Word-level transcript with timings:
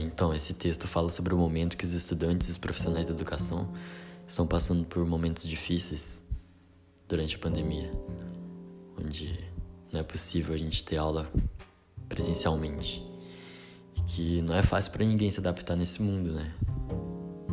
Então, 0.00 0.34
esse 0.34 0.54
texto 0.54 0.86
fala 0.86 1.08
sobre 1.08 1.34
o 1.34 1.38
momento 1.38 1.76
que 1.76 1.84
os 1.84 1.92
estudantes 1.92 2.48
e 2.48 2.50
os 2.50 2.58
profissionais 2.58 3.06
da 3.06 3.12
educação 3.12 3.72
estão 4.26 4.46
passando 4.46 4.84
por 4.84 5.04
momentos 5.06 5.44
difíceis 5.48 6.22
durante 7.08 7.36
a 7.36 7.38
pandemia, 7.38 7.90
onde 8.98 9.38
não 9.92 10.00
é 10.00 10.02
possível 10.02 10.54
a 10.54 10.58
gente 10.58 10.84
ter 10.84 10.96
aula 10.96 11.30
presencialmente 12.08 13.04
e 13.96 14.02
que 14.02 14.42
não 14.42 14.54
é 14.54 14.62
fácil 14.62 14.92
para 14.92 15.04
ninguém 15.04 15.30
se 15.30 15.40
adaptar 15.40 15.76
nesse 15.76 16.02
mundo, 16.02 16.32
né? 16.32 16.54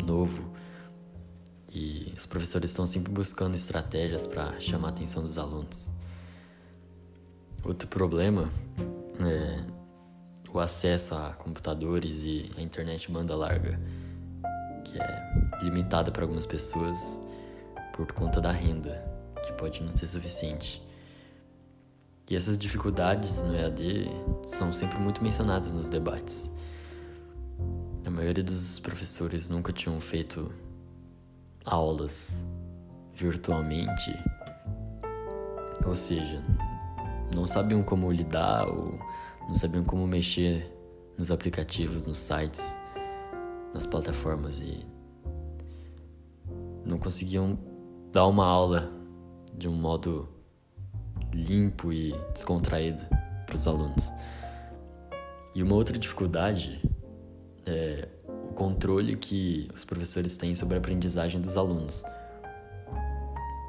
Novo. 0.05 0.53
E 1.71 2.13
os 2.15 2.25
professores 2.25 2.69
estão 2.69 2.85
sempre 2.85 3.11
buscando 3.11 3.55
estratégias 3.55 4.27
para 4.27 4.59
chamar 4.59 4.89
a 4.89 4.91
atenção 4.91 5.23
dos 5.23 5.37
alunos. 5.37 5.89
Outro 7.63 7.87
problema 7.87 8.49
é 9.19 9.74
o 10.55 10.59
acesso 10.61 11.13
a 11.15 11.33
computadores 11.33 12.21
e 12.23 12.49
a 12.57 12.61
internet 12.61 13.11
banda 13.11 13.35
larga, 13.35 13.77
que 14.85 14.97
é 14.97 15.59
limitada 15.61 16.11
para 16.11 16.23
algumas 16.23 16.45
pessoas 16.45 17.21
por 17.93 18.09
conta 18.13 18.39
da 18.39 18.51
renda, 18.51 19.05
que 19.45 19.51
pode 19.51 19.83
não 19.83 19.95
ser 19.95 20.07
suficiente. 20.07 20.81
E 22.29 22.37
essas 22.37 22.57
dificuldades 22.57 23.43
no 23.43 23.53
EAD 23.53 24.07
são 24.47 24.71
sempre 24.71 24.97
muito 24.97 25.21
mencionadas 25.21 25.73
nos 25.73 25.89
debates. 25.89 26.49
A 28.05 28.09
maioria 28.09 28.43
dos 28.43 28.79
professores 28.79 29.49
nunca 29.49 29.73
tinham 29.73 29.99
feito 29.99 30.53
aulas 31.65 32.47
virtualmente, 33.13 34.17
ou 35.85 35.97
seja, 35.97 36.41
não 37.35 37.45
sabiam 37.45 37.83
como 37.83 38.09
lidar 38.09 38.69
ou 38.69 38.97
não 39.47 39.53
sabiam 39.53 39.83
como 39.83 40.05
mexer 40.07 40.71
nos 41.17 41.31
aplicativos, 41.31 42.05
nos 42.05 42.17
sites, 42.17 42.77
nas 43.73 43.85
plataformas 43.85 44.59
e 44.59 44.85
não 46.85 46.97
conseguiam 46.97 47.57
dar 48.11 48.27
uma 48.27 48.45
aula 48.45 48.91
de 49.53 49.67
um 49.67 49.73
modo 49.73 50.27
limpo 51.33 51.91
e 51.91 52.13
descontraído 52.33 53.03
para 53.45 53.55
os 53.55 53.67
alunos. 53.67 54.11
E 55.53 55.63
uma 55.63 55.75
outra 55.75 55.97
dificuldade 55.97 56.81
é 57.65 58.07
o 58.27 58.53
controle 58.53 59.15
que 59.15 59.69
os 59.73 59.85
professores 59.85 60.37
têm 60.37 60.53
sobre 60.55 60.75
a 60.75 60.79
aprendizagem 60.79 61.41
dos 61.41 61.57
alunos. 61.57 62.03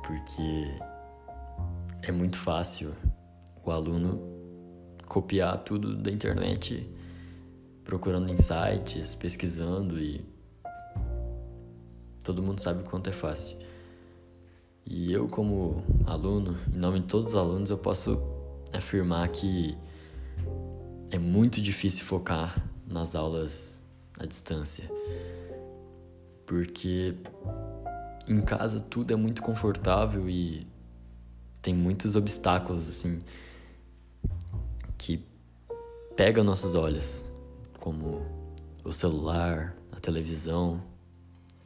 Porque 0.05 0.75
é 2.03 2.13
muito 2.13 2.39
fácil 2.39 2.93
o 3.65 3.71
aluno 3.71 4.36
copiar 5.07 5.59
tudo 5.59 5.97
da 5.97 6.11
internet, 6.11 6.89
procurando 7.85 8.31
em 8.31 8.37
sites, 8.37 9.15
pesquisando 9.15 9.99
e 9.99 10.25
todo 12.23 12.43
mundo 12.43 12.61
sabe 12.61 12.83
o 12.83 12.85
quanto 12.85 13.09
é 13.09 13.13
fácil. 13.13 13.57
E 14.85 15.13
eu, 15.13 15.29
como 15.29 15.83
aluno, 16.05 16.59
em 16.73 16.79
nome 16.79 17.01
de 17.01 17.07
todos 17.07 17.33
os 17.33 17.37
alunos, 17.37 17.71
eu 17.71 17.79
posso 17.79 18.21
afirmar 18.73 19.29
que 19.29 19.77
é 21.11 21.19
muito 21.19 21.61
difícil 21.61 22.05
focar 22.05 22.69
nas 22.91 23.15
aulas 23.15 23.83
à 24.19 24.27
distância. 24.27 24.91
Porque 26.45 27.15
em 28.29 28.41
casa 28.41 28.81
tudo 28.81 29.13
é 29.13 29.17
muito 29.17 29.43
confortável 29.43 30.29
e 30.29 30.67
tem 31.63 31.75
muitos 31.75 32.15
obstáculos 32.15 32.89
assim 32.89 33.21
que 35.07 35.25
pegam 36.17 36.43
nossos 36.43 36.75
olhos, 36.75 37.25
como 37.79 38.27
o 38.83 38.93
celular, 38.93 39.77
a 39.93 40.01
televisão 40.01 40.83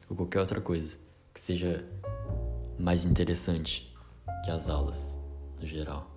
ou 0.07 0.15
qualquer 0.15 0.41
outra 0.41 0.61
coisa 0.61 0.99
que 1.33 1.41
seja 1.41 1.83
mais 2.77 3.03
interessante 3.03 3.91
que 4.45 4.51
as 4.51 4.69
aulas 4.69 5.19
no 5.59 5.65
geral. 5.65 6.10